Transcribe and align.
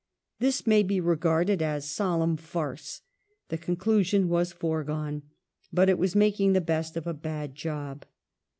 This 0.39 0.65
may 0.65 0.81
be 0.81 0.99
regarded 0.99 1.61
as 1.61 1.87
solemn 1.87 2.35
farce; 2.35 3.01
the 3.49 3.57
conclusion 3.59 4.29
was 4.29 4.51
foregone; 4.51 5.21
but 5.71 5.89
it 5.89 5.99
was 5.99 6.15
making 6.15 6.53
the 6.53 6.59
best 6.59 6.97
of 6.97 7.05
a 7.05 7.13
bad 7.13 7.53
job. 7.53 8.05